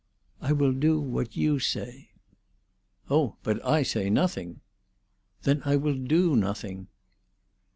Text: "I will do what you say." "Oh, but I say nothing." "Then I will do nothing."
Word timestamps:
"I 0.41 0.51
will 0.51 0.71
do 0.73 0.99
what 0.99 1.37
you 1.37 1.59
say." 1.59 2.09
"Oh, 3.07 3.35
but 3.43 3.63
I 3.63 3.83
say 3.83 4.09
nothing." 4.09 4.61
"Then 5.43 5.61
I 5.63 5.75
will 5.75 5.93
do 5.95 6.35
nothing." 6.35 6.87